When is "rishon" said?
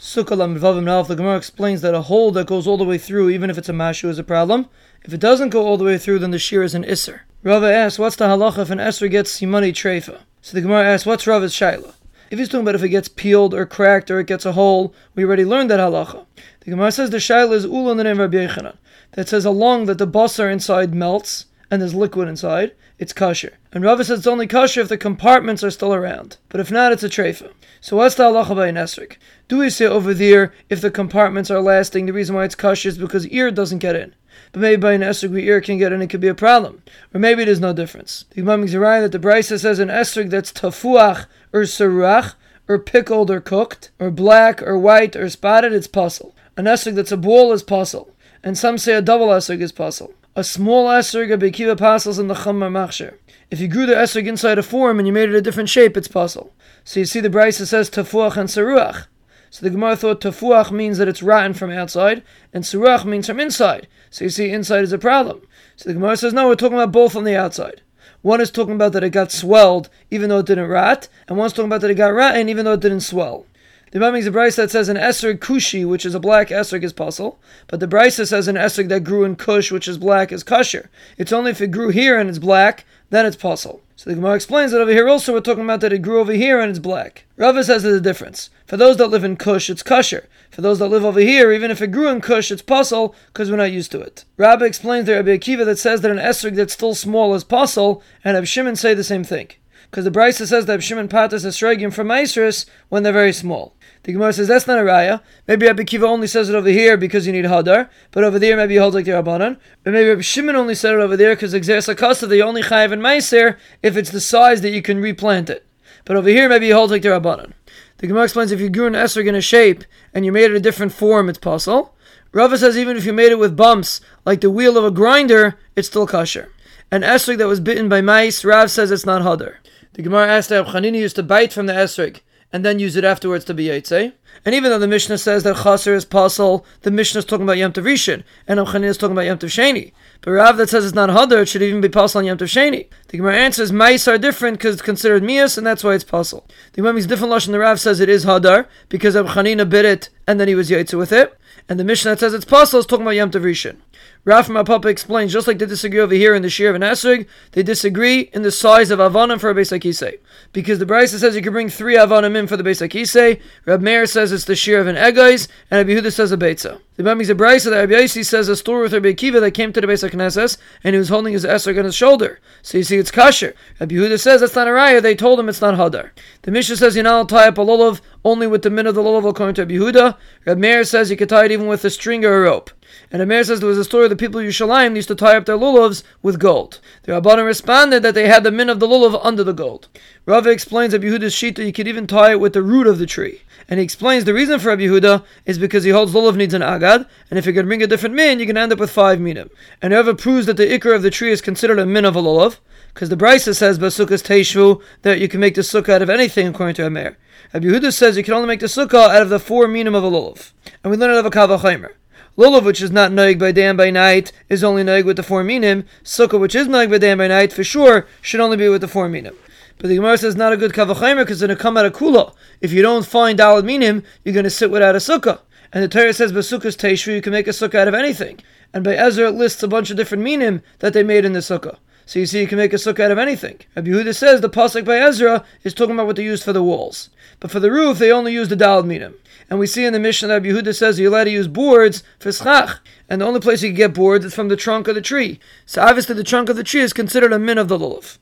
137.72-138.24, 153.42-153.76